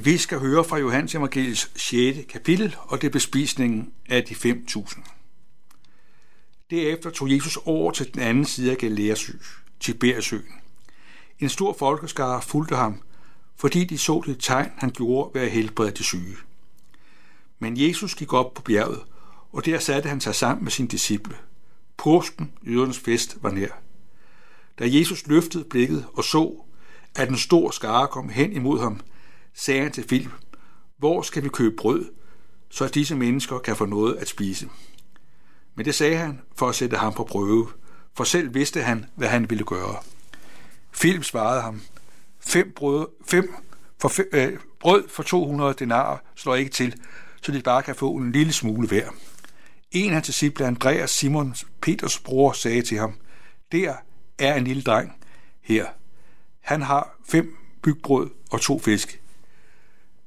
Vi 0.00 0.18
skal 0.18 0.38
høre 0.38 0.64
fra 0.64 0.78
Johannes 0.78 1.14
Evangeliets 1.14 1.70
6. 1.76 2.18
kapitel, 2.28 2.76
og 2.80 3.00
det 3.00 3.06
er 3.06 3.12
bespisningen 3.12 3.92
af 4.08 4.24
de 4.24 4.34
5.000. 4.34 5.00
Derefter 6.70 7.10
tog 7.10 7.30
Jesus 7.30 7.58
over 7.64 7.90
til 7.90 8.14
den 8.14 8.22
anden 8.22 8.44
side 8.44 8.70
af 8.70 8.78
Galileasø, 8.78 9.32
Tiberiasøen. 9.80 10.54
En 11.38 11.48
stor 11.48 11.76
folkeskare 11.78 12.42
fulgte 12.42 12.76
ham, 12.76 13.02
fordi 13.56 13.84
de 13.84 13.98
så 13.98 14.22
det 14.26 14.36
tegn, 14.40 14.70
han 14.76 14.90
gjorde 14.90 15.30
ved 15.34 15.42
at 15.42 15.50
helbrede 15.50 15.90
de 15.90 16.04
syge. 16.04 16.36
Men 17.58 17.76
Jesus 17.76 18.14
gik 18.14 18.32
op 18.32 18.54
på 18.54 18.62
bjerget, 18.62 19.00
og 19.52 19.64
der 19.64 19.78
satte 19.78 20.08
han 20.08 20.20
sig 20.20 20.34
sammen 20.34 20.64
med 20.64 20.72
sine 20.72 20.88
disciple. 20.88 21.36
Påsken, 21.96 22.52
jødernes 22.66 22.98
fest, 22.98 23.36
var 23.40 23.50
nær. 23.50 23.82
Da 24.78 24.84
Jesus 24.86 25.26
løftede 25.26 25.64
blikket 25.64 26.06
og 26.14 26.24
så, 26.24 26.54
at 27.14 27.28
en 27.28 27.38
stor 27.38 27.70
skare 27.70 28.08
kom 28.08 28.28
hen 28.28 28.52
imod 28.52 28.80
ham, 28.80 29.00
sagde 29.54 29.82
han 29.82 29.92
til 29.92 30.08
Filip, 30.08 30.30
hvor 30.98 31.22
skal 31.22 31.44
vi 31.44 31.48
købe 31.48 31.76
brød, 31.76 32.10
så 32.70 32.88
disse 32.88 33.16
mennesker 33.16 33.58
kan 33.58 33.76
få 33.76 33.84
noget 33.84 34.16
at 34.16 34.28
spise? 34.28 34.68
Men 35.74 35.84
det 35.84 35.94
sagde 35.94 36.16
han 36.16 36.40
for 36.56 36.68
at 36.68 36.74
sætte 36.74 36.96
ham 36.96 37.14
på 37.14 37.24
prøve, 37.24 37.68
for 38.16 38.24
selv 38.24 38.54
vidste 38.54 38.82
han, 38.82 39.06
hvad 39.14 39.28
han 39.28 39.50
ville 39.50 39.64
gøre. 39.64 39.96
Philip 40.92 41.24
svarede 41.24 41.62
ham, 41.62 41.80
fem 42.40 42.72
brød, 42.76 43.06
fem 43.26 43.54
for, 44.00 44.08
fem, 44.08 44.28
øh, 44.32 44.58
brød 44.80 45.08
for 45.08 45.22
200 45.22 45.74
denarer 45.78 46.18
slår 46.36 46.54
ikke 46.54 46.70
til, 46.70 46.94
så 47.42 47.52
de 47.52 47.62
bare 47.62 47.82
kan 47.82 47.94
få 47.94 48.10
en 48.10 48.32
lille 48.32 48.52
smule 48.52 48.88
hver. 48.88 49.08
En 49.90 50.12
af 50.12 50.22
disciple, 50.22 50.66
Andreas 50.66 51.10
Simon, 51.10 51.54
Peters 51.82 52.18
bror, 52.18 52.52
sagde 52.52 52.82
til 52.82 52.98
ham, 52.98 53.14
der 53.72 53.94
er 54.38 54.54
en 54.54 54.64
lille 54.64 54.82
dreng 54.82 55.12
her. 55.62 55.86
Han 56.60 56.82
har 56.82 57.16
fem 57.28 57.56
bygbrød 57.82 58.30
og 58.50 58.60
to 58.60 58.78
fisk. 58.78 59.21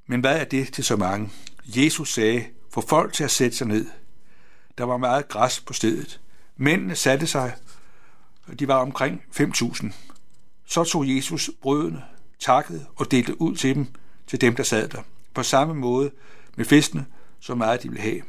Men 0.08 0.20
hvad 0.20 0.40
er 0.40 0.44
det 0.44 0.74
til 0.74 0.84
så 0.84 0.96
mange? 0.96 1.32
Jesus 1.66 2.14
sagde, 2.14 2.46
få 2.74 2.82
folk 2.82 3.14
til 3.14 3.24
at 3.24 3.32
sætte 3.32 3.58
sig 3.58 3.68
ned. 3.68 3.86
Der 4.78 4.84
var 4.84 4.98
meget 4.98 5.28
græs 5.28 5.60
på 5.60 5.74
stedet. 5.74 6.20
Mændene 6.58 6.96
satte 6.96 7.28
sig, 7.28 7.56
og 8.48 8.60
de 8.60 8.68
var 8.68 8.76
omkring 8.76 9.22
5.000. 9.40 9.92
Så 10.66 10.84
tog 10.84 11.16
Jesus 11.16 11.50
brødene, 11.62 12.04
takkede 12.40 12.86
og 12.96 13.12
delte 13.12 13.42
ud 13.42 13.56
til 13.56 13.76
dem, 13.76 13.88
til 14.28 14.42
dem, 14.42 14.56
der 14.56 14.64
sad 14.64 14.90
der. 14.90 15.02
På 15.34 15.44
samme 15.44 15.74
måde 15.74 16.12
med 16.56 16.66
fiskene, 16.66 17.06
så 17.40 17.56
meget 17.56 17.84
de 17.84 17.90
ville 17.90 18.02
have. 18.02 18.22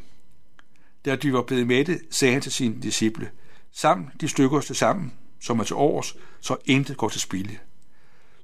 Da 1.04 1.16
de 1.16 1.32
var 1.32 1.42
blevet 1.42 1.66
mætte, 1.66 2.00
sagde 2.10 2.32
han 2.32 2.42
til 2.42 2.52
sine 2.52 2.82
disciple, 2.82 3.30
sammen 3.72 4.10
de 4.20 4.28
stykker 4.28 4.60
til 4.60 4.76
sammen, 4.76 5.12
som 5.40 5.60
er 5.60 5.64
til 5.64 5.76
års, 5.76 6.16
så 6.40 6.56
intet 6.64 6.96
går 6.96 7.08
til 7.08 7.20
spilde. 7.20 7.58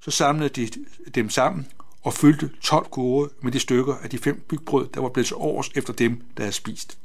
Så 0.01 0.11
samlede 0.11 0.48
de 0.48 0.69
dem 1.14 1.31
sammen 1.31 1.67
og 2.03 2.14
fyldte 2.14 2.50
12 2.61 2.86
kurve 2.91 3.28
med 3.42 3.53
de 3.53 3.58
stykker 3.58 3.95
af 3.95 4.11
de 4.11 4.19
fem 4.19 4.45
bygbrød, 4.48 4.89
der 4.89 5.00
var 5.00 5.08
blevet 5.08 5.27
til 5.27 5.36
års 5.36 5.69
efter 5.75 5.92
dem, 5.92 6.22
der 6.36 6.42
havde 6.42 6.53
spist. 6.53 6.98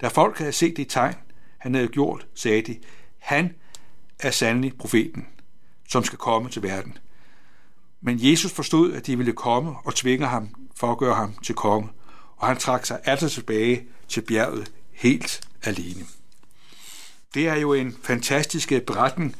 Da 0.00 0.08
folk 0.08 0.38
havde 0.38 0.52
set 0.52 0.76
det 0.76 0.88
tegn, 0.88 1.14
han 1.58 1.74
havde 1.74 1.88
gjort, 1.88 2.26
sagde 2.34 2.62
de, 2.62 2.78
han 3.18 3.54
er 4.18 4.30
sandelig 4.30 4.78
profeten, 4.78 5.26
som 5.88 6.04
skal 6.04 6.18
komme 6.18 6.48
til 6.48 6.62
verden. 6.62 6.98
Men 8.00 8.18
Jesus 8.20 8.52
forstod, 8.52 8.92
at 8.92 9.06
de 9.06 9.16
ville 9.16 9.32
komme 9.32 9.74
og 9.84 9.94
tvinge 9.94 10.26
ham 10.26 10.68
for 10.76 10.92
at 10.92 10.98
gøre 10.98 11.14
ham 11.14 11.34
til 11.42 11.54
konge, 11.54 11.88
og 12.36 12.48
han 12.48 12.56
trak 12.56 12.86
sig 12.86 13.00
altså 13.04 13.28
tilbage 13.28 13.86
til 14.08 14.20
bjerget 14.20 14.72
helt 14.92 15.48
alene. 15.62 16.06
Det 17.34 17.48
er 17.48 17.56
jo 17.56 17.72
en 17.72 17.96
fantastisk 18.02 18.72
beretning, 18.86 19.36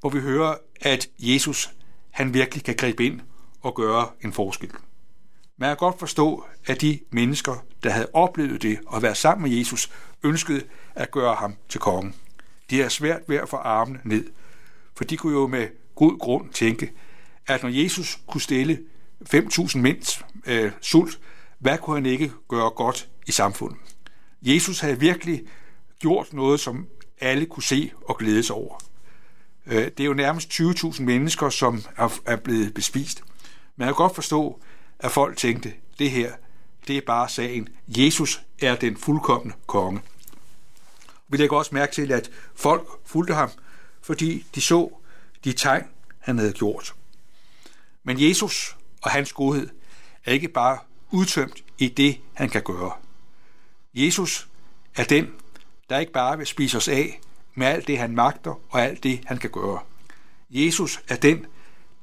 hvor 0.00 0.10
vi 0.10 0.20
hører, 0.20 0.54
at 0.80 1.08
Jesus 1.18 1.70
han 2.10 2.34
virkelig 2.34 2.64
kan 2.64 2.76
gribe 2.76 3.06
ind 3.06 3.20
og 3.62 3.74
gøre 3.74 4.08
en 4.24 4.32
forskel. 4.32 4.70
Man 5.56 5.68
kan 5.68 5.76
godt 5.76 5.98
forstå, 5.98 6.44
at 6.66 6.80
de 6.80 7.00
mennesker, 7.10 7.64
der 7.82 7.90
havde 7.90 8.08
oplevet 8.12 8.62
det 8.62 8.78
og 8.86 9.02
været 9.02 9.16
sammen 9.16 9.50
med 9.50 9.58
Jesus, 9.58 9.90
ønskede 10.22 10.62
at 10.94 11.10
gøre 11.10 11.34
ham 11.34 11.56
til 11.68 11.80
konge. 11.80 12.12
De 12.70 12.82
er 12.82 12.88
svært 12.88 13.22
ved 13.26 13.36
at 13.36 13.48
få 13.48 13.56
armene 13.56 14.00
ned, 14.04 14.24
for 14.96 15.04
de 15.04 15.16
kunne 15.16 15.32
jo 15.32 15.46
med 15.46 15.68
god 15.94 16.18
grund 16.18 16.50
tænke, 16.50 16.92
at 17.46 17.62
når 17.62 17.70
Jesus 17.70 18.18
kunne 18.26 18.40
stille 18.40 18.78
5.000 19.34 19.78
mænds 19.78 20.24
øh, 20.46 20.72
sult, 20.80 21.20
hvad 21.58 21.78
kunne 21.78 21.96
han 21.96 22.06
ikke 22.06 22.32
gøre 22.48 22.70
godt 22.70 23.08
i 23.26 23.32
samfundet? 23.32 23.78
Jesus 24.42 24.80
havde 24.80 25.00
virkelig 25.00 25.42
gjort 25.98 26.32
noget, 26.32 26.60
som 26.60 26.86
alle 27.20 27.46
kunne 27.46 27.62
se 27.62 27.92
og 28.08 28.18
glæde 28.18 28.42
sig 28.42 28.56
over. 28.56 28.78
Øh, 29.66 29.84
det 29.84 30.00
er 30.00 30.04
jo 30.04 30.14
nærmest 30.14 30.60
20.000 30.60 31.02
mennesker, 31.02 31.50
som 31.50 31.82
er 32.26 32.36
blevet 32.36 32.74
bespist. 32.74 33.22
Man 33.80 33.86
kan 33.86 33.94
godt 33.94 34.14
forstå, 34.14 34.60
at 34.98 35.12
folk 35.12 35.36
tænkte, 35.36 35.72
det 35.98 36.10
her, 36.10 36.32
det 36.86 36.96
er 36.96 37.00
bare 37.06 37.28
sagen. 37.28 37.68
Jesus 37.88 38.42
er 38.62 38.76
den 38.76 38.96
fuldkommende 38.96 39.54
konge. 39.66 40.00
Vi 41.28 41.36
lægger 41.36 41.56
også 41.56 41.74
mærke 41.74 41.92
til, 41.92 42.12
at 42.12 42.30
folk 42.54 42.88
fulgte 43.04 43.34
ham, 43.34 43.50
fordi 44.02 44.46
de 44.54 44.60
så 44.60 44.90
de 45.44 45.52
tegn, 45.52 45.84
han 46.18 46.38
havde 46.38 46.52
gjort. 46.52 46.94
Men 48.04 48.20
Jesus 48.20 48.76
og 49.02 49.10
hans 49.10 49.32
godhed 49.32 49.68
er 50.24 50.32
ikke 50.32 50.48
bare 50.48 50.78
udtømt 51.10 51.64
i 51.78 51.88
det, 51.88 52.20
han 52.34 52.48
kan 52.48 52.62
gøre. 52.62 52.92
Jesus 53.94 54.48
er 54.96 55.04
den, 55.04 55.32
der 55.90 55.98
ikke 55.98 56.12
bare 56.12 56.38
vil 56.38 56.46
spise 56.46 56.76
os 56.76 56.88
af 56.88 57.20
med 57.54 57.66
alt 57.66 57.86
det, 57.86 57.98
han 57.98 58.14
magter 58.14 58.60
og 58.70 58.82
alt 58.82 59.02
det, 59.02 59.20
han 59.26 59.38
kan 59.38 59.50
gøre. 59.50 59.80
Jesus 60.50 61.00
er 61.08 61.16
den, 61.16 61.46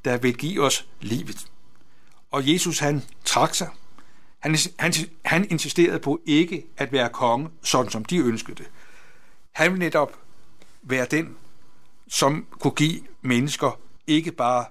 der 0.05 0.17
vil 0.17 0.37
give 0.37 0.63
os 0.63 0.87
livet. 1.01 1.47
Og 2.31 2.53
Jesus, 2.53 2.79
han 2.79 3.03
trak 3.25 3.55
sig. 3.55 3.69
Han, 4.39 4.57
han, 4.79 4.93
han 5.25 5.47
insisterede 5.49 5.99
på 5.99 6.21
ikke 6.25 6.65
at 6.77 6.91
være 6.91 7.09
konge, 7.09 7.49
sådan 7.63 7.91
som 7.91 8.05
de 8.05 8.17
ønskede 8.17 8.55
det. 8.55 8.67
Han 9.51 9.71
ville 9.71 9.85
netop 9.85 10.19
være 10.81 11.05
den, 11.11 11.35
som 12.07 12.45
kunne 12.59 12.71
give 12.71 13.01
mennesker 13.21 13.79
ikke 14.07 14.31
bare 14.31 14.65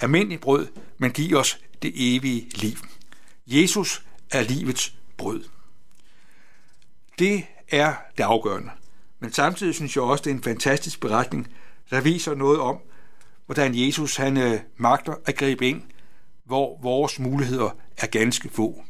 almindelig 0.00 0.40
brød, 0.40 0.68
men 0.98 1.10
give 1.10 1.38
os 1.38 1.58
det 1.82 1.92
evige 1.96 2.50
liv. 2.54 2.76
Jesus 3.46 4.04
er 4.30 4.42
livets 4.42 4.94
brød. 5.16 5.44
Det 7.18 7.44
er 7.68 7.94
det 8.18 8.24
afgørende. 8.24 8.70
Men 9.20 9.32
samtidig 9.32 9.74
synes 9.74 9.96
jeg 9.96 10.04
også, 10.04 10.24
det 10.24 10.30
er 10.30 10.34
en 10.34 10.42
fantastisk 10.42 11.00
beretning, 11.00 11.48
der 11.90 12.00
viser 12.00 12.34
noget 12.34 12.60
om, 12.60 12.78
hvordan 13.46 13.74
Jesus 13.74 14.16
han 14.16 14.36
øh, 14.36 14.60
magter 14.76 15.14
at 15.24 15.36
gribe 15.36 15.68
ind, 15.68 15.82
hvor 16.46 16.78
vores 16.82 17.18
muligheder 17.18 17.70
er 17.96 18.06
ganske 18.06 18.48
få. 18.48 18.84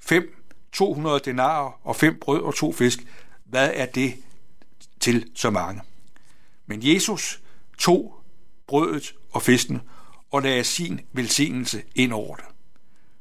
5 0.00 0.34
200 0.72 1.20
denarer 1.24 1.80
og 1.82 1.96
fem 1.96 2.18
brød 2.20 2.40
og 2.40 2.54
to 2.54 2.72
fisk. 2.72 2.98
Hvad 3.44 3.70
er 3.74 3.86
det 3.86 4.14
til 5.00 5.30
så 5.34 5.50
mange? 5.50 5.82
Men 6.66 6.80
Jesus 6.82 7.40
tog 7.78 8.14
brødet 8.66 9.14
og 9.30 9.42
fisken 9.42 9.80
og 10.30 10.42
lagde 10.42 10.64
sin 10.64 11.00
velsignelse 11.12 11.82
ind 11.94 12.12
over 12.12 12.36
det. 12.36 12.44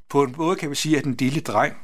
På 0.10 0.24
en 0.24 0.36
måde 0.38 0.56
kan 0.56 0.70
vi 0.70 0.76
sige, 0.76 0.98
at 0.98 1.04
den 1.04 1.16
lille 1.16 1.42
dreng, 1.42 1.76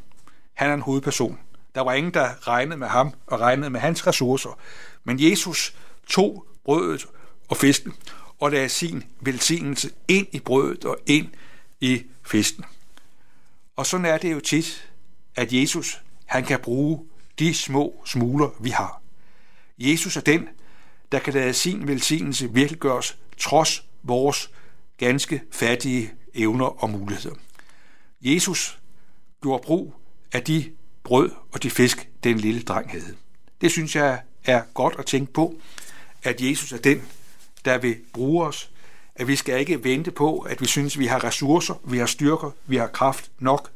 han 0.53 0.69
er 0.69 0.73
en 0.73 0.81
hovedperson. 0.81 1.39
Der 1.75 1.81
var 1.81 1.93
ingen, 1.93 2.13
der 2.13 2.47
regnede 2.47 2.77
med 2.77 2.87
ham 2.87 3.13
og 3.27 3.39
regnede 3.39 3.69
med 3.69 3.79
hans 3.79 4.07
ressourcer. 4.07 4.59
Men 5.03 5.19
Jesus 5.19 5.75
tog 6.07 6.45
brødet 6.65 7.05
og 7.49 7.57
fisken 7.57 7.93
og 8.39 8.51
lagde 8.51 8.69
sin 8.69 9.03
velsignelse 9.21 9.89
ind 10.07 10.27
i 10.31 10.39
brødet 10.39 10.85
og 10.85 10.97
ind 11.05 11.27
i 11.83 12.03
fisken. 12.25 12.65
Og 13.75 13.85
sådan 13.85 14.05
er 14.05 14.17
det 14.17 14.31
jo 14.31 14.39
tit, 14.39 14.89
at 15.35 15.53
Jesus 15.53 16.01
han 16.25 16.45
kan 16.45 16.59
bruge 16.59 17.05
de 17.39 17.53
små 17.53 18.03
smuler, 18.05 18.49
vi 18.59 18.69
har. 18.69 19.01
Jesus 19.77 20.17
er 20.17 20.21
den, 20.21 20.49
der 21.11 21.19
kan 21.19 21.33
lade 21.33 21.53
sin 21.53 21.87
velsignelse 21.87 22.53
virkeliggøres 22.53 23.17
trods 23.37 23.83
vores 24.03 24.49
ganske 24.97 25.41
fattige 25.51 26.11
evner 26.33 26.83
og 26.83 26.89
muligheder. 26.89 27.35
Jesus 28.21 28.79
gjorde 29.41 29.63
brug 29.63 29.95
af 30.31 30.43
de 30.43 30.71
brød 31.03 31.31
og 31.51 31.63
de 31.63 31.69
fisk, 31.69 32.09
den 32.23 32.39
lille 32.39 32.61
dreng 32.61 32.91
havde. 32.91 33.15
Det 33.61 33.71
synes 33.71 33.95
jeg 33.95 34.21
er 34.45 34.61
godt 34.73 34.95
at 34.99 35.05
tænke 35.05 35.33
på, 35.33 35.61
at 36.23 36.41
Jesus 36.41 36.71
er 36.71 36.77
den, 36.77 37.01
der 37.65 37.77
vil 37.77 37.97
bruge 38.13 38.47
os. 38.47 38.69
At 39.15 39.27
vi 39.27 39.35
skal 39.35 39.59
ikke 39.59 39.83
vente 39.83 40.11
på, 40.11 40.39
at 40.39 40.61
vi 40.61 40.65
synes, 40.65 40.95
at 40.95 40.99
vi 40.99 41.05
har 41.05 41.23
ressourcer, 41.23 41.73
vi 41.83 41.97
har 41.97 42.05
styrker, 42.05 42.51
vi 42.65 42.77
har 42.77 42.87
kraft 42.87 43.31
nok, 43.39 43.69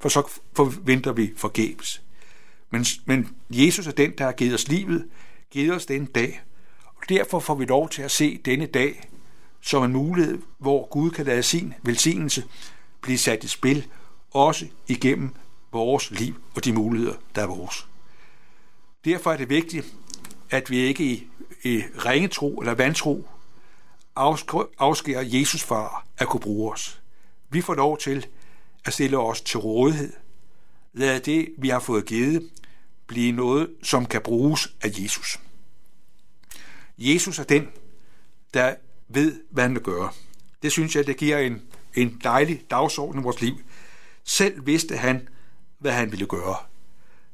for 0.00 0.08
så 0.08 0.40
forventer 0.56 1.12
vi 1.12 1.32
forgæves. 1.36 2.02
Men, 2.70 2.84
men 3.04 3.36
Jesus 3.50 3.86
er 3.86 3.92
den, 3.92 4.12
der 4.18 4.24
har 4.24 4.32
givet 4.32 4.54
os 4.54 4.68
livet, 4.68 5.08
givet 5.50 5.76
os 5.76 5.86
den 5.86 6.06
dag, 6.06 6.42
og 6.84 7.08
derfor 7.08 7.40
får 7.40 7.54
vi 7.54 7.64
lov 7.64 7.88
til 7.88 8.02
at 8.02 8.10
se 8.10 8.40
denne 8.44 8.66
dag 8.66 9.08
som 9.60 9.84
en 9.84 9.92
mulighed, 9.92 10.38
hvor 10.58 10.88
Gud 10.88 11.10
kan 11.10 11.26
lade 11.26 11.42
sin 11.42 11.74
velsignelse 11.82 12.44
blive 13.00 13.18
sat 13.18 13.44
i 13.44 13.48
spil, 13.48 13.86
også 14.30 14.66
igennem 14.88 15.34
vores 15.72 16.10
liv 16.10 16.34
og 16.54 16.64
de 16.64 16.72
muligheder, 16.72 17.14
der 17.34 17.42
er 17.42 17.46
vores. 17.46 17.86
Derfor 19.04 19.32
er 19.32 19.36
det 19.36 19.48
vigtigt, 19.48 19.94
at 20.50 20.70
vi 20.70 20.76
ikke 20.76 21.04
i, 21.04 21.26
i 21.62 21.82
ringetro 22.06 22.60
eller 22.60 22.74
vantro 22.74 23.28
afskærer 24.16 25.22
Jesus 25.22 25.62
far 25.62 26.06
at 26.18 26.28
kunne 26.28 26.40
bruge 26.40 26.72
os. 26.72 27.02
Vi 27.50 27.60
får 27.60 27.74
lov 27.74 27.98
til 27.98 28.26
at 28.84 28.92
stille 28.92 29.18
os 29.18 29.40
til 29.40 29.58
rådighed. 29.58 30.12
Lad 30.92 31.20
det, 31.20 31.48
vi 31.58 31.68
har 31.68 31.80
fået 31.80 32.06
givet, 32.06 32.50
blive 33.06 33.32
noget, 33.32 33.70
som 33.82 34.06
kan 34.06 34.20
bruges 34.20 34.68
af 34.82 34.88
Jesus. 34.98 35.40
Jesus 36.98 37.38
er 37.38 37.44
den, 37.44 37.68
der 38.54 38.74
ved, 39.08 39.40
hvad 39.50 39.62
han 39.62 39.74
vil 39.74 39.82
gøre. 39.82 40.12
Det 40.62 40.72
synes 40.72 40.96
jeg, 40.96 41.06
det 41.06 41.16
giver 41.16 41.38
en, 41.38 41.62
en 41.94 42.20
dejlig 42.24 42.62
dagsorden 42.70 43.20
i 43.20 43.24
vores 43.24 43.40
liv. 43.40 43.60
Selv 44.24 44.66
vidste 44.66 44.96
han, 44.96 45.28
hvad 45.78 45.92
han 45.92 46.10
ville 46.10 46.26
gøre. 46.26 46.56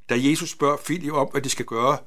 Da 0.08 0.14
Jesus 0.18 0.50
spørger 0.50 0.76
Filip 0.84 1.12
om, 1.12 1.28
hvad 1.30 1.42
de 1.42 1.48
skal 1.48 1.64
gøre, 1.64 1.98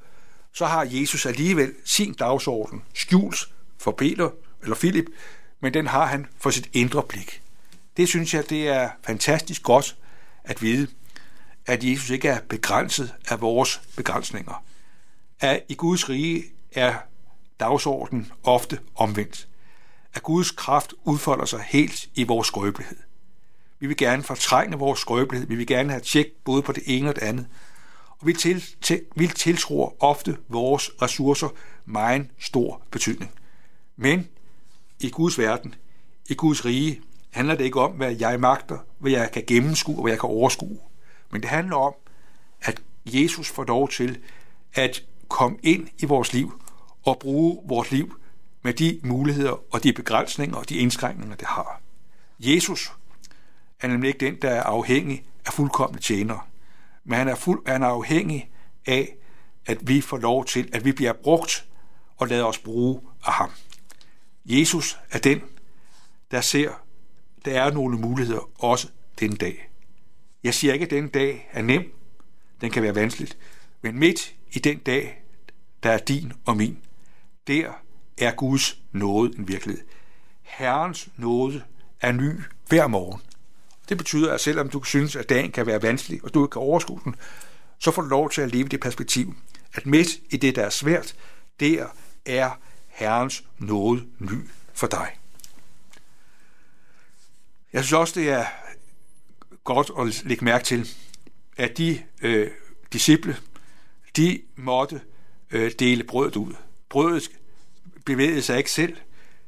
så 0.53 0.65
har 0.65 0.87
Jesus 0.91 1.25
alligevel 1.25 1.73
sin 1.85 2.13
dagsorden 2.13 2.83
skjult 2.93 3.53
for 3.77 3.91
Peter 3.91 4.29
eller 4.63 4.75
Philip, 4.75 5.05
men 5.59 5.73
den 5.73 5.87
har 5.87 6.05
han 6.05 6.27
for 6.37 6.49
sit 6.49 6.69
indre 6.73 7.03
blik. 7.03 7.41
Det 7.97 8.07
synes 8.07 8.33
jeg, 8.33 8.49
det 8.49 8.67
er 8.67 8.89
fantastisk 9.03 9.63
godt 9.63 9.95
at 10.43 10.61
vide, 10.61 10.87
at 11.65 11.83
Jesus 11.83 12.09
ikke 12.09 12.27
er 12.27 12.39
begrænset 12.49 13.13
af 13.29 13.41
vores 13.41 13.81
begrænsninger. 13.95 14.63
At 15.39 15.63
i 15.69 15.75
Guds 15.75 16.09
rige 16.09 16.43
er 16.71 16.95
dagsordenen 17.59 18.31
ofte 18.43 18.79
omvendt. 18.95 19.47
At 20.13 20.23
Guds 20.23 20.51
kraft 20.51 20.93
udfolder 21.03 21.45
sig 21.45 21.65
helt 21.67 22.09
i 22.15 22.23
vores 22.23 22.47
skrøbelighed. 22.47 22.97
Vi 23.79 23.87
vil 23.87 23.97
gerne 23.97 24.23
fortrænge 24.23 24.77
vores 24.77 24.99
skrøbelighed. 24.99 25.47
Vi 25.47 25.55
vil 25.55 25.67
gerne 25.67 25.89
have 25.89 26.01
tjek 26.01 26.27
både 26.43 26.61
på 26.61 26.71
det 26.71 26.83
ene 26.85 27.09
og 27.09 27.15
det 27.15 27.21
andet. 27.21 27.47
Og 28.09 28.27
vi, 28.27 28.33
til, 28.33 28.63
til, 28.81 29.01
vi 29.15 29.27
tiltror 29.27 29.95
ofte 29.99 30.37
vores 30.47 30.91
ressourcer 31.01 31.47
meget 31.85 32.29
stor 32.39 32.81
betydning. 32.91 33.31
Men 33.97 34.27
i 35.03 35.09
Guds 35.09 35.37
verden, 35.37 35.75
i 36.29 36.33
Guds 36.33 36.65
rige, 36.65 37.01
handler 37.31 37.55
det 37.55 37.63
ikke 37.63 37.81
om, 37.81 37.91
hvad 37.91 38.15
jeg 38.19 38.39
magter, 38.39 38.77
hvad 38.99 39.11
jeg 39.11 39.31
kan 39.31 39.43
gennemskue 39.47 39.95
og 39.95 40.01
hvad 40.01 40.11
jeg 40.11 40.19
kan 40.19 40.29
overskue. 40.29 40.79
Men 41.31 41.41
det 41.41 41.49
handler 41.49 41.75
om, 41.75 41.93
at 42.61 42.81
Jesus 43.05 43.49
får 43.49 43.63
lov 43.63 43.89
til 43.89 44.19
at 44.73 45.03
komme 45.27 45.57
ind 45.63 45.87
i 45.97 46.05
vores 46.05 46.33
liv 46.33 46.61
og 47.03 47.19
bruge 47.19 47.61
vores 47.65 47.91
liv 47.91 48.15
med 48.61 48.73
de 48.73 48.99
muligheder 49.03 49.73
og 49.73 49.83
de 49.83 49.93
begrænsninger 49.93 50.57
og 50.57 50.69
de 50.69 50.77
indskrænkninger, 50.77 51.35
det 51.35 51.47
har. 51.47 51.81
Jesus 52.39 52.93
er 53.81 53.87
nemlig 53.87 54.07
ikke 54.07 54.25
den, 54.25 54.35
der 54.41 54.49
er 54.49 54.63
afhængig 54.63 55.25
af 55.45 55.53
fuldkommende 55.53 56.03
tjenere, 56.03 56.39
men 57.03 57.17
han 57.17 57.27
er, 57.27 57.35
fuld, 57.35 57.67
han 57.67 57.83
er 57.83 57.87
afhængig 57.87 58.51
af, 58.85 59.15
at 59.65 59.87
vi 59.87 60.01
får 60.01 60.17
lov 60.17 60.45
til, 60.45 60.69
at 60.73 60.85
vi 60.85 60.91
bliver 60.91 61.13
brugt 61.13 61.65
og 62.17 62.27
lader 62.27 62.45
os 62.45 62.57
bruge 62.57 63.01
af 63.25 63.33
ham. 63.33 63.49
Jesus 64.45 64.99
er 65.11 65.19
den, 65.19 65.41
der 66.31 66.41
ser, 66.41 66.71
der 67.45 67.63
er 67.63 67.71
nogle 67.71 67.97
muligheder 67.97 68.63
også 68.63 68.87
den 69.19 69.35
dag. 69.35 69.69
Jeg 70.43 70.53
siger 70.53 70.73
ikke, 70.73 70.85
at 70.85 70.91
den 70.91 71.07
dag 71.07 71.49
er 71.51 71.61
nem. 71.61 71.93
Den 72.61 72.71
kan 72.71 72.83
være 72.83 72.95
vanskeligt. 72.95 73.37
Men 73.81 73.99
midt 73.99 74.35
i 74.51 74.59
den 74.59 74.77
dag, 74.77 75.23
der 75.83 75.91
er 75.91 75.97
din 75.97 76.33
og 76.45 76.57
min, 76.57 76.77
der 77.47 77.71
er 78.17 78.31
Guds 78.31 78.79
nåde 78.91 79.31
en 79.37 79.47
virkelighed. 79.47 79.83
Herrens 80.41 81.09
nåde 81.17 81.63
er 82.01 82.11
ny 82.11 82.41
hver 82.67 82.87
morgen. 82.87 83.21
Det 83.89 83.97
betyder, 83.97 84.33
at 84.33 84.41
selvom 84.41 84.69
du 84.69 84.83
synes, 84.83 85.15
at 85.15 85.29
dagen 85.29 85.51
kan 85.51 85.65
være 85.65 85.81
vanskelig, 85.81 86.23
og 86.23 86.33
du 86.33 86.45
ikke 86.45 86.51
kan 86.51 86.61
overskue 86.61 86.99
den, 87.03 87.15
så 87.79 87.91
får 87.91 88.01
du 88.01 88.07
lov 88.07 88.29
til 88.29 88.41
at 88.41 88.51
leve 88.51 88.67
det 88.67 88.79
perspektiv, 88.79 89.35
at 89.73 89.85
midt 89.85 90.09
i 90.29 90.37
det, 90.37 90.55
der 90.55 90.63
er 90.65 90.69
svært, 90.69 91.15
der 91.59 91.87
er 92.25 92.59
Herrens 92.93 93.43
nåde 93.57 94.07
ny 94.19 94.49
for 94.73 94.87
dig. 94.87 95.17
Jeg 97.73 97.83
synes 97.83 97.93
også, 97.93 98.19
det 98.19 98.29
er 98.29 98.45
godt 99.63 99.91
at 99.99 100.25
lægge 100.25 100.45
mærke 100.45 100.65
til, 100.65 100.89
at 101.57 101.77
de 101.77 102.03
øh, 102.21 102.51
disciple, 102.93 103.37
de 104.15 104.41
måtte 104.55 105.01
øh, 105.51 105.71
dele 105.79 106.03
brødet 106.03 106.35
ud. 106.35 106.53
Brødet 106.89 107.31
bevægede 108.05 108.41
sig 108.41 108.57
ikke 108.57 108.71
selv. 108.71 108.97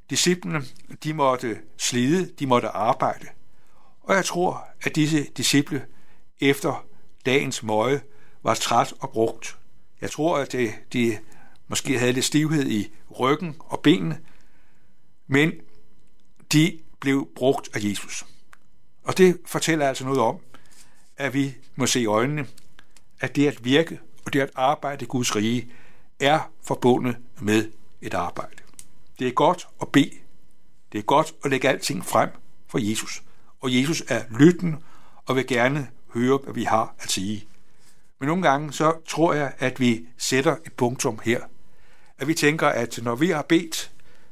Disciplene, 0.09 0.63
de 1.03 1.13
måtte 1.13 1.59
slide, 1.77 2.31
de 2.39 2.47
måtte 2.47 2.67
arbejde. 2.67 3.27
Og 4.01 4.15
jeg 4.15 4.25
tror, 4.25 4.67
at 4.81 4.95
disse 4.95 5.23
disciple 5.23 5.85
efter 6.39 6.85
dagens 7.25 7.63
møje 7.63 8.01
var 8.43 8.53
træt 8.53 8.93
og 8.99 9.09
brugt. 9.09 9.57
Jeg 10.01 10.11
tror, 10.11 10.37
at 10.37 10.51
de, 10.51 10.73
de 10.93 11.17
måske 11.67 11.99
havde 11.99 12.13
lidt 12.13 12.25
stivhed 12.25 12.67
i 12.67 12.93
ryggen 13.19 13.55
og 13.59 13.79
benene, 13.79 14.19
men 15.27 15.51
de 16.51 16.79
blev 16.99 17.29
brugt 17.35 17.69
af 17.75 17.79
Jesus. 17.83 18.25
Og 19.03 19.17
det 19.17 19.37
fortæller 19.45 19.87
altså 19.87 20.05
noget 20.05 20.19
om, 20.19 20.37
at 21.17 21.33
vi 21.33 21.55
må 21.75 21.85
se 21.85 22.01
i 22.01 22.05
øjnene, 22.05 22.47
at 23.19 23.35
det 23.35 23.47
at 23.47 23.65
virke 23.65 23.99
og 24.25 24.33
det 24.33 24.39
at 24.39 24.49
arbejde 24.55 25.05
i 25.05 25.07
Guds 25.07 25.35
rige 25.35 25.71
er 26.19 26.51
forbundet 26.63 27.17
med 27.41 27.71
et 28.01 28.13
arbejde. 28.13 28.63
Det 29.19 29.27
er 29.27 29.31
godt 29.31 29.67
at 29.81 29.87
bede. 29.87 30.11
Det 30.91 30.97
er 30.97 31.03
godt 31.03 31.33
at 31.43 31.51
lægge 31.51 31.69
alting 31.69 32.05
frem 32.05 32.29
for 32.67 32.77
Jesus. 32.89 33.23
Og 33.61 33.75
Jesus 33.75 34.03
er 34.07 34.23
lytten 34.39 34.75
og 35.25 35.35
vil 35.35 35.47
gerne 35.47 35.87
høre, 36.13 36.39
hvad 36.43 36.53
vi 36.53 36.63
har 36.63 36.95
at 36.99 37.11
sige. 37.11 37.47
Men 38.19 38.27
nogle 38.27 38.43
gange 38.43 38.73
så 38.73 38.93
tror 39.07 39.33
jeg, 39.33 39.53
at 39.59 39.79
vi 39.79 40.07
sætter 40.17 40.55
et 40.65 40.73
punktum 40.73 41.19
her. 41.23 41.41
At 42.19 42.27
vi 42.27 42.33
tænker, 42.33 42.67
at 42.67 42.99
når 43.01 43.15
vi 43.15 43.29
har 43.29 43.41
bedt, 43.41 43.91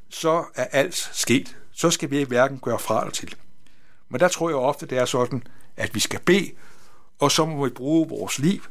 så 0.10 0.46
er 0.56 0.66
alt 0.66 1.10
sket. 1.14 1.58
Så 1.72 1.92
skal 1.92 2.12
vi 2.12 2.24
hverken 2.24 2.60
gøre 2.60 2.80
fra 2.80 3.02
eller 3.02 3.12
til. 3.12 3.36
Men 4.10 4.20
der 4.20 4.28
tror 4.28 4.50
jeg 4.50 4.58
ofte, 4.58 4.86
det 4.86 4.98
er 4.98 5.06
sådan, 5.06 5.44
at 5.78 5.96
vi 5.96 6.00
skal 6.00 6.20
bede, 6.20 6.52
og 7.20 7.32
så 7.32 7.46
må 7.46 7.66
vi 7.66 7.70
bruge 7.70 8.10
vores 8.10 8.40
liv, 8.40 8.62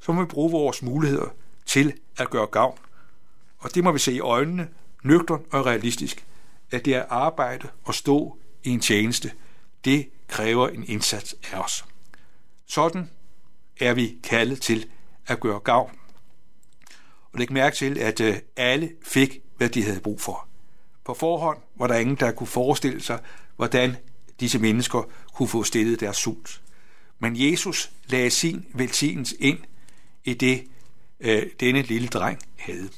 så 0.00 0.12
må 0.12 0.20
vi 0.20 0.26
bruge 0.26 0.50
vores 0.50 0.82
muligheder 0.82 1.28
til 1.66 1.92
at 2.16 2.30
gøre 2.30 2.46
gavn. 2.46 2.78
Og 3.58 3.74
det 3.74 3.84
må 3.84 3.92
vi 3.92 3.98
se 3.98 4.12
i 4.12 4.20
øjnene, 4.20 4.68
nøgtern 5.02 5.44
og 5.50 5.66
realistisk, 5.66 6.26
at 6.70 6.84
det 6.84 6.94
er 6.94 7.04
arbejde 7.08 7.68
og 7.84 7.94
stå 7.94 8.38
i 8.62 8.70
en 8.70 8.80
tjeneste. 8.80 9.32
Det 9.84 10.08
kræver 10.28 10.68
en 10.68 10.84
indsats 10.88 11.34
af 11.52 11.58
os. 11.58 11.84
Sådan 12.66 13.10
er 13.80 13.94
vi 13.94 14.16
kaldet 14.22 14.62
til 14.62 14.86
at 15.26 15.40
gøre 15.40 15.60
gavn. 15.60 15.99
Og 17.32 17.38
læg 17.38 17.52
mærke 17.52 17.76
til, 17.76 17.98
at 17.98 18.20
øh, 18.20 18.36
alle 18.56 18.90
fik, 19.02 19.40
hvad 19.56 19.68
de 19.68 19.84
havde 19.84 20.00
brug 20.00 20.20
for. 20.20 20.48
På 21.04 21.14
forhånd 21.14 21.58
var 21.76 21.86
der 21.86 21.94
ingen, 21.94 22.16
der 22.16 22.32
kunne 22.32 22.46
forestille 22.46 23.00
sig, 23.00 23.18
hvordan 23.56 23.96
disse 24.40 24.58
mennesker 24.58 25.02
kunne 25.34 25.48
få 25.48 25.62
stillet 25.62 26.00
deres 26.00 26.16
sult. 26.16 26.60
Men 27.18 27.32
Jesus 27.36 27.90
lagde 28.06 28.30
sin 28.30 28.66
velsignelse 28.74 29.36
ind 29.36 29.58
i 30.24 30.34
det, 30.34 30.64
øh, 31.20 31.42
denne 31.60 31.82
lille 31.82 32.08
dreng 32.08 32.38
havde. 32.58 32.88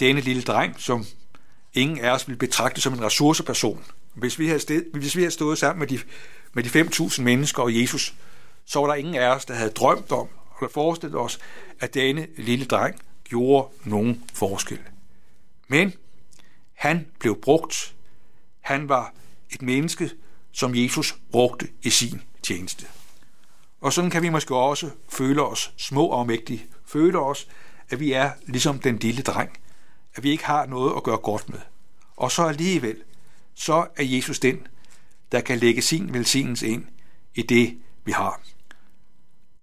Denne 0.00 0.20
lille 0.20 0.42
dreng, 0.42 0.80
som 0.80 1.04
ingen 1.74 2.00
af 2.00 2.10
os 2.10 2.28
ville 2.28 2.38
betragte 2.38 2.80
som 2.80 2.92
en 2.92 3.02
ressourceperson. 3.02 3.84
Hvis 4.14 4.38
vi 4.38 4.46
havde, 4.46 4.60
sted, 4.60 4.84
hvis 4.92 5.16
vi 5.16 5.20
havde 5.20 5.30
stået 5.30 5.58
sammen 5.58 5.78
med 5.78 5.86
de, 5.86 5.98
med 6.52 6.62
de 6.62 6.80
5.000 6.80 7.22
mennesker 7.22 7.62
og 7.62 7.80
Jesus, 7.80 8.14
så 8.64 8.80
var 8.80 8.86
der 8.86 8.94
ingen 8.94 9.14
af 9.14 9.28
os, 9.28 9.44
der 9.44 9.54
havde 9.54 9.70
drømt 9.70 10.12
om 10.12 10.28
eller 10.60 10.72
forestillet 10.72 11.20
os, 11.20 11.38
at 11.80 11.94
denne 11.94 12.26
lille 12.36 12.64
dreng 12.64 13.00
gjorde 13.24 13.68
nogen 13.84 14.24
forskel. 14.34 14.80
Men 15.68 15.92
han 16.74 17.06
blev 17.20 17.40
brugt. 17.40 17.94
Han 18.60 18.88
var 18.88 19.14
et 19.50 19.62
menneske, 19.62 20.10
som 20.52 20.74
Jesus 20.74 21.16
brugte 21.32 21.68
i 21.82 21.90
sin 21.90 22.22
tjeneste. 22.42 22.86
Og 23.80 23.92
sådan 23.92 24.10
kan 24.10 24.22
vi 24.22 24.28
måske 24.28 24.56
også 24.56 24.90
føle 25.08 25.42
os 25.42 25.72
små 25.76 26.06
og 26.06 26.26
mægtige. 26.26 26.66
Føle 26.86 27.18
os, 27.18 27.48
at 27.88 28.00
vi 28.00 28.12
er 28.12 28.30
ligesom 28.46 28.78
den 28.78 28.98
lille 28.98 29.22
dreng. 29.22 29.58
At 30.14 30.22
vi 30.22 30.30
ikke 30.30 30.44
har 30.44 30.66
noget 30.66 30.96
at 30.96 31.02
gøre 31.02 31.16
godt 31.16 31.48
med. 31.48 31.58
Og 32.16 32.32
så 32.32 32.42
alligevel, 32.42 32.96
så 33.54 33.86
er 33.96 34.04
Jesus 34.04 34.38
den, 34.38 34.66
der 35.32 35.40
kan 35.40 35.58
lægge 35.58 35.82
sin 35.82 36.14
velsignelse 36.14 36.68
ind 36.68 36.84
i 37.34 37.42
det, 37.42 37.78
vi 38.04 38.12
har. 38.12 38.40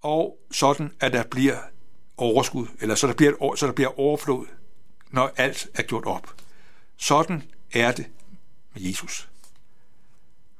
Og 0.05 0.37
sådan, 0.51 0.91
at 0.99 1.13
der 1.13 1.23
bliver 1.23 1.57
overskud, 2.17 2.67
eller 2.81 2.95
så 2.95 3.07
der 3.07 3.13
bliver, 3.13 3.55
så 3.55 3.67
der 3.67 3.73
bliver 3.73 3.99
overflod, 3.99 4.45
når 5.11 5.31
alt 5.37 5.67
er 5.75 5.83
gjort 5.83 6.05
op. 6.05 6.33
Sådan 6.97 7.43
er 7.73 7.91
det 7.91 8.05
med 8.73 8.81
Jesus. 8.81 9.29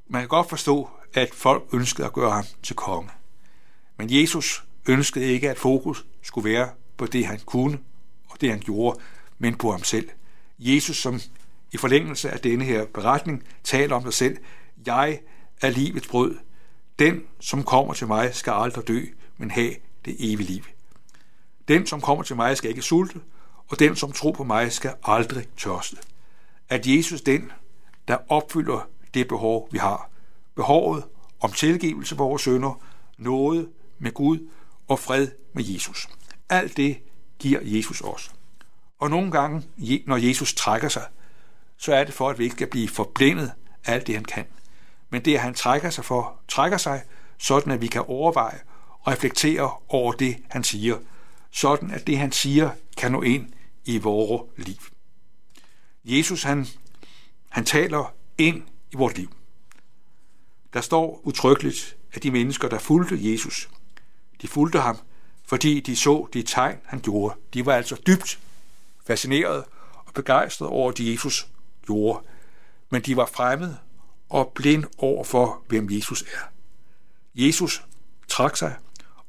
Man 0.07 0.21
kan 0.21 0.29
godt 0.29 0.49
forstå, 0.49 0.89
at 1.13 1.33
folk 1.33 1.63
ønskede 1.73 2.07
at 2.07 2.13
gøre 2.13 2.31
ham 2.31 2.43
til 2.63 2.75
konge. 2.75 3.09
Men 3.97 4.07
Jesus 4.21 4.63
ønskede 4.87 5.25
ikke, 5.25 5.49
at 5.49 5.57
fokus 5.57 6.05
skulle 6.21 6.49
være 6.49 6.69
på 6.97 7.05
det, 7.05 7.25
han 7.25 7.39
kunne 7.45 7.79
og 8.29 8.41
det, 8.41 8.49
han 8.49 8.59
gjorde, 8.59 8.99
men 9.37 9.55
på 9.55 9.71
ham 9.71 9.83
selv. 9.83 10.09
Jesus, 10.59 10.97
som 10.97 11.19
i 11.71 11.77
forlængelse 11.77 12.31
af 12.31 12.39
denne 12.39 12.65
her 12.65 12.85
beretning, 12.85 13.43
taler 13.63 13.95
om 13.95 14.03
sig 14.03 14.13
selv. 14.13 14.37
Jeg 14.85 15.19
er 15.61 15.69
livets 15.69 16.07
brød. 16.07 16.37
Den, 16.99 17.23
som 17.39 17.63
kommer 17.63 17.93
til 17.93 18.07
mig, 18.07 18.35
skal 18.35 18.53
aldrig 18.53 18.87
dø, 18.87 19.05
men 19.37 19.51
have 19.51 19.75
det 20.05 20.15
evige 20.19 20.47
liv. 20.47 20.63
Den, 21.67 21.87
som 21.87 22.01
kommer 22.01 22.23
til 22.23 22.35
mig, 22.35 22.57
skal 22.57 22.69
ikke 22.69 22.81
sulte, 22.81 23.21
og 23.67 23.79
den, 23.79 23.95
som 23.95 24.11
tror 24.11 24.31
på 24.31 24.43
mig, 24.43 24.71
skal 24.71 24.93
aldrig 25.03 25.47
tørste. 25.57 25.97
At 26.69 26.87
Jesus 26.87 27.21
den, 27.21 27.51
der 28.07 28.17
opfylder 28.29 28.87
det 29.13 29.27
behov, 29.27 29.67
vi 29.71 29.77
har. 29.77 30.09
Behovet 30.55 31.03
om 31.39 31.51
tilgivelse 31.51 32.15
for 32.15 32.27
vores 32.27 32.41
sønder, 32.41 32.81
noget 33.17 33.69
med 33.99 34.11
Gud 34.11 34.49
og 34.87 34.99
fred 34.99 35.27
med 35.53 35.63
Jesus. 35.63 36.07
Alt 36.49 36.77
det 36.77 36.97
giver 37.39 37.59
Jesus 37.63 38.01
os. 38.01 38.31
Og 38.99 39.09
nogle 39.09 39.31
gange, 39.31 39.63
når 40.05 40.17
Jesus 40.17 40.53
trækker 40.53 40.89
sig, 40.89 41.03
så 41.77 41.93
er 41.93 42.03
det 42.03 42.13
for, 42.13 42.29
at 42.29 42.39
vi 42.39 42.43
ikke 42.43 42.55
skal 42.55 42.67
blive 42.67 42.87
forblændet 42.87 43.51
af 43.85 43.93
alt 43.93 44.07
det, 44.07 44.15
han 44.15 44.25
kan. 44.25 44.45
Men 45.09 45.25
det, 45.25 45.35
at 45.35 45.41
han 45.41 45.53
trækker 45.53 45.89
sig 45.89 46.05
for, 46.05 46.39
trækker 46.47 46.77
sig, 46.77 47.03
sådan 47.37 47.71
at 47.71 47.81
vi 47.81 47.87
kan 47.87 48.01
overveje 48.07 48.59
reflekterer 49.07 49.83
over 49.93 50.11
det, 50.11 50.37
han 50.49 50.63
siger, 50.63 50.97
sådan 51.51 51.91
at 51.91 52.07
det, 52.07 52.17
han 52.17 52.31
siger, 52.31 52.69
kan 52.97 53.11
nå 53.11 53.21
ind 53.21 53.53
i 53.85 53.97
vores 53.97 54.51
liv. 54.57 54.81
Jesus, 56.05 56.43
han, 56.43 56.67
han 57.49 57.65
taler 57.65 58.13
ind 58.37 58.63
i 58.91 58.95
vores 58.95 59.17
liv. 59.17 59.35
Der 60.73 60.81
står 60.81 61.21
utryggeligt, 61.23 61.97
at 62.13 62.23
de 62.23 62.31
mennesker, 62.31 62.67
der 62.69 62.79
fulgte 62.79 63.31
Jesus, 63.31 63.69
de 64.41 64.47
fulgte 64.47 64.79
ham, 64.79 64.97
fordi 65.45 65.79
de 65.79 65.95
så 65.95 66.27
de 66.33 66.43
tegn, 66.43 66.77
han 66.85 66.99
gjorde. 66.99 67.35
De 67.53 67.65
var 67.65 67.73
altså 67.73 68.01
dybt 68.07 68.39
fascineret 69.07 69.63
og 69.91 70.13
begejstret 70.13 70.69
over 70.69 70.91
det, 70.91 71.11
Jesus 71.11 71.47
gjorde. 71.85 72.25
Men 72.89 73.01
de 73.01 73.17
var 73.17 73.29
fremmede 73.33 73.77
og 74.29 74.51
blind 74.55 74.85
over 74.97 75.23
for, 75.23 75.63
hvem 75.67 75.91
Jesus 75.91 76.21
er. 76.21 76.51
Jesus 77.35 77.83
trak 78.27 78.57
sig, 78.57 78.75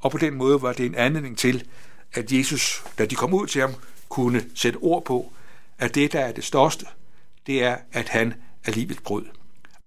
og 0.06 0.12
på 0.12 0.18
den 0.18 0.34
måde 0.34 0.62
var 0.62 0.72
det 0.72 0.86
en 0.86 0.94
anledning 0.94 1.38
til, 1.38 1.68
at 2.12 2.32
Jesus, 2.32 2.84
da 2.98 3.06
de 3.06 3.14
kom 3.14 3.34
ud 3.34 3.46
til 3.46 3.60
ham, 3.60 3.75
kunne 4.08 4.44
sætte 4.54 4.76
ord 4.76 5.04
på, 5.04 5.32
at 5.78 5.94
det, 5.94 6.12
der 6.12 6.20
er 6.20 6.32
det 6.32 6.44
største, 6.44 6.86
det 7.46 7.62
er, 7.62 7.76
at 7.92 8.08
han 8.08 8.34
er 8.64 8.72
livets 8.72 9.00
brød. 9.00 9.25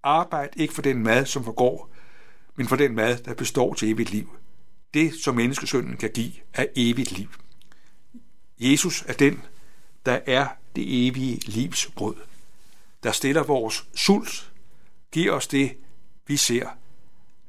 Arbejd 0.03 0.49
ikke 0.55 0.73
for 0.73 0.81
den 0.81 1.03
mad, 1.03 1.25
som 1.25 1.43
forgår, 1.43 1.91
men 2.55 2.67
for 2.67 2.75
den 2.75 2.95
mad, 2.95 3.17
der 3.17 3.33
består 3.33 3.73
til 3.73 3.91
evigt 3.91 4.11
liv. 4.11 4.38
Det, 4.93 5.13
som 5.23 5.35
menneskesønnen 5.35 5.97
kan 5.97 6.11
give, 6.13 6.31
er 6.53 6.65
evigt 6.75 7.11
liv. 7.11 7.29
Jesus 8.59 9.03
er 9.07 9.13
den, 9.13 9.41
der 10.05 10.19
er 10.25 10.47
det 10.75 11.07
evige 11.07 11.35
livs 11.35 11.91
brød, 11.95 12.15
der 13.03 13.11
stiller 13.11 13.43
vores 13.43 13.85
sult, 13.95 14.51
giver 15.11 15.33
os 15.33 15.47
det, 15.47 15.77
vi 16.27 16.38
ser, 16.38 16.69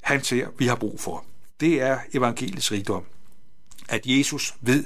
han 0.00 0.24
ser, 0.24 0.48
vi 0.58 0.66
har 0.66 0.76
brug 0.76 1.00
for. 1.00 1.24
Det 1.60 1.80
er 1.80 1.98
evangeliets 2.14 2.72
rigdom. 2.72 3.04
At 3.88 4.06
Jesus 4.06 4.54
ved, 4.60 4.84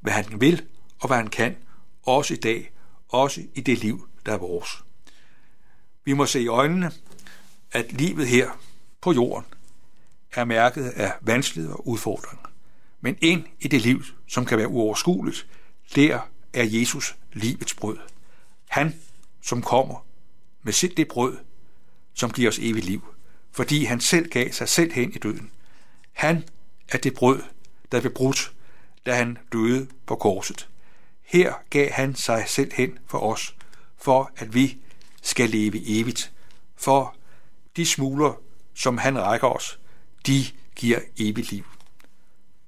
hvad 0.00 0.12
han 0.12 0.40
vil 0.40 0.64
og 1.00 1.06
hvad 1.06 1.16
han 1.16 1.28
kan, 1.28 1.56
også 2.02 2.34
i 2.34 2.36
dag, 2.36 2.72
også 3.08 3.42
i 3.54 3.60
det 3.60 3.78
liv, 3.78 4.08
der 4.26 4.32
er 4.32 4.38
vores. 4.38 4.84
Vi 6.04 6.12
må 6.12 6.26
se 6.26 6.40
i 6.40 6.46
øjnene, 6.46 6.92
at 7.72 7.92
livet 7.92 8.26
her 8.26 8.50
på 9.00 9.12
jorden 9.12 9.46
er 10.32 10.44
mærket 10.44 10.84
af 10.84 11.12
vanskeligheder 11.20 11.76
og 11.76 11.88
udfordringer. 11.88 12.50
Men 13.00 13.16
ind 13.20 13.44
i 13.60 13.68
det 13.68 13.80
liv, 13.80 14.02
som 14.28 14.46
kan 14.46 14.58
være 14.58 14.68
uoverskueligt, 14.68 15.46
der 15.94 16.20
er 16.52 16.64
Jesus 16.64 17.16
livets 17.32 17.74
brød. 17.74 17.98
Han, 18.68 18.94
som 19.42 19.62
kommer 19.62 20.06
med 20.62 20.72
sit 20.72 20.96
det 20.96 21.08
brød, 21.08 21.38
som 22.14 22.30
giver 22.30 22.48
os 22.48 22.58
evigt 22.58 22.86
liv, 22.86 23.14
fordi 23.52 23.84
han 23.84 24.00
selv 24.00 24.28
gav 24.28 24.52
sig 24.52 24.68
selv 24.68 24.92
hen 24.92 25.12
i 25.12 25.18
døden. 25.18 25.50
Han 26.18 26.44
er 26.88 26.98
det 26.98 27.14
brød, 27.14 27.42
der 27.92 28.00
blev 28.00 28.14
brudt, 28.14 28.52
da 29.06 29.14
han 29.14 29.38
døde 29.52 29.88
på 30.06 30.16
korset. 30.16 30.68
Her 31.22 31.54
gav 31.70 31.90
han 31.90 32.14
sig 32.14 32.44
selv 32.46 32.72
hen 32.74 32.98
for 33.06 33.18
os, 33.18 33.56
for 33.96 34.30
at 34.36 34.54
vi 34.54 34.78
skal 35.22 35.50
leve 35.50 36.00
evigt, 36.00 36.32
for 36.76 37.16
de 37.76 37.86
smuler, 37.86 38.40
som 38.74 38.98
han 38.98 39.18
rækker 39.18 39.48
os, 39.48 39.80
de 40.26 40.44
giver 40.76 40.98
evigt 41.18 41.52
liv. 41.52 41.64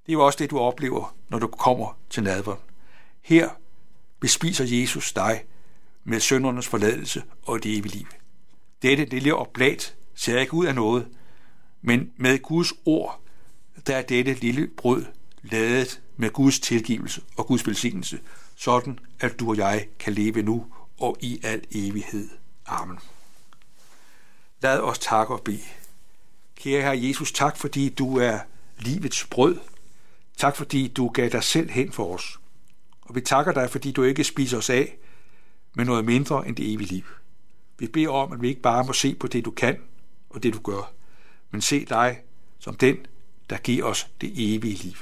Det 0.06 0.08
er 0.08 0.12
jo 0.12 0.26
også 0.26 0.38
det, 0.38 0.50
du 0.50 0.58
oplever, 0.58 1.16
når 1.28 1.38
du 1.38 1.46
kommer 1.46 1.98
til 2.10 2.22
nadveren. 2.22 2.60
Her 3.22 3.48
bespiser 4.20 4.64
Jesus 4.64 5.12
dig 5.12 5.44
med 6.04 6.20
søndernes 6.20 6.68
forladelse 6.68 7.22
og 7.42 7.62
det 7.62 7.78
evige 7.78 7.96
liv. 7.96 8.06
Dette 8.82 9.04
lille 9.04 9.34
oblat 9.34 9.94
ser 10.14 10.40
ikke 10.40 10.54
ud 10.54 10.66
af 10.66 10.74
noget, 10.74 11.08
men 11.82 12.12
med 12.16 12.38
Guds 12.42 12.72
ord, 12.84 13.20
der 13.86 13.96
er 13.96 14.02
dette 14.02 14.34
lille 14.34 14.68
brød 14.76 15.04
ladet 15.42 16.00
med 16.16 16.30
Guds 16.30 16.60
tilgivelse 16.60 17.22
og 17.36 17.46
Guds 17.46 17.66
velsignelse, 17.66 18.20
sådan 18.56 18.98
at 19.20 19.40
du 19.40 19.50
og 19.50 19.56
jeg 19.56 19.86
kan 19.98 20.12
leve 20.12 20.42
nu 20.42 20.66
og 20.98 21.16
i 21.20 21.40
al 21.42 21.62
evighed. 21.70 22.28
Amen. 22.66 22.98
Lad 24.62 24.80
os 24.80 24.98
takke 24.98 25.34
og 25.34 25.42
bede. 25.42 25.60
Kære 26.56 26.82
Herre 26.82 27.02
Jesus, 27.02 27.32
tak 27.32 27.56
fordi 27.56 27.88
du 27.88 28.18
er 28.18 28.38
livets 28.78 29.26
brød. 29.26 29.58
Tak 30.36 30.56
fordi 30.56 30.88
du 30.88 31.08
gav 31.08 31.28
dig 31.28 31.44
selv 31.44 31.70
hen 31.70 31.92
for 31.92 32.14
os. 32.14 32.40
Og 33.02 33.14
vi 33.14 33.20
takker 33.20 33.52
dig, 33.52 33.70
fordi 33.70 33.92
du 33.92 34.02
ikke 34.02 34.24
spiser 34.24 34.58
os 34.58 34.70
af 34.70 34.96
med 35.74 35.84
noget 35.84 36.04
mindre 36.04 36.48
end 36.48 36.56
det 36.56 36.72
evige 36.74 36.88
liv. 36.88 37.04
Vi 37.78 37.86
beder 37.86 38.08
om, 38.08 38.32
at 38.32 38.42
vi 38.42 38.48
ikke 38.48 38.62
bare 38.62 38.84
må 38.84 38.92
se 38.92 39.14
på 39.14 39.26
det, 39.26 39.44
du 39.44 39.50
kan 39.50 39.78
og 40.30 40.42
det, 40.42 40.54
du 40.54 40.58
gør, 40.58 40.92
men 41.50 41.60
se 41.60 41.84
dig 41.84 42.20
som 42.58 42.76
den, 42.76 42.96
der 43.50 43.56
giver 43.56 43.84
os 43.84 44.06
det 44.20 44.32
evige 44.36 44.74
liv. 44.74 44.96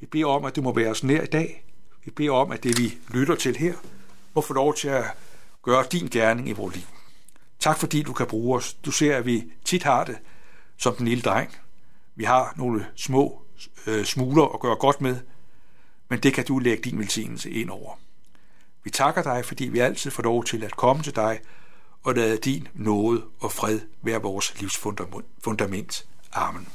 Vi 0.00 0.06
beder 0.06 0.26
om, 0.26 0.44
at 0.44 0.56
du 0.56 0.62
må 0.62 0.74
være 0.74 0.90
os 0.90 1.04
nær 1.04 1.22
i 1.22 1.26
dag. 1.26 1.64
Vi 2.04 2.10
beder 2.10 2.32
om, 2.32 2.52
at 2.52 2.62
det, 2.62 2.78
vi 2.78 2.98
lytter 3.08 3.34
til 3.34 3.56
her, 3.56 3.74
må 4.34 4.40
få 4.40 4.54
lov 4.54 4.74
til 4.74 4.88
at 4.88 5.04
gøre 5.62 5.84
din 5.92 6.08
gerning 6.08 6.48
i 6.48 6.52
vores 6.52 6.74
liv. 6.74 6.84
Tak 7.60 7.78
fordi 7.78 8.02
du 8.02 8.12
kan 8.12 8.26
bruge 8.26 8.56
os. 8.56 8.74
Du 8.74 8.90
ser, 8.90 9.16
at 9.16 9.26
vi 9.26 9.44
tit 9.64 9.82
har 9.82 10.04
det 10.04 10.18
som 10.76 10.94
den 10.94 11.08
lille 11.08 11.22
dreng. 11.22 11.56
Vi 12.14 12.24
har 12.24 12.52
nogle 12.56 12.86
små 12.96 13.42
øh, 13.86 14.04
smuler 14.04 14.54
at 14.54 14.60
gøre 14.60 14.76
godt 14.76 15.00
med, 15.00 15.16
men 16.08 16.20
det 16.20 16.34
kan 16.34 16.44
du 16.44 16.58
lægge 16.58 16.90
din 16.90 16.98
velsignelse 16.98 17.50
ind 17.50 17.70
over. 17.70 17.98
Vi 18.84 18.90
takker 18.90 19.22
dig, 19.22 19.44
fordi 19.44 19.64
vi 19.64 19.78
altid 19.78 20.10
får 20.10 20.22
lov 20.22 20.44
til 20.44 20.64
at 20.64 20.76
komme 20.76 21.02
til 21.02 21.16
dig 21.16 21.40
og 22.02 22.14
lade 22.14 22.36
din 22.36 22.68
nåde 22.74 23.24
og 23.40 23.52
fred 23.52 23.80
være 24.02 24.22
vores 24.22 24.60
livsfundament. 24.60 26.06
Amen. 26.32 26.68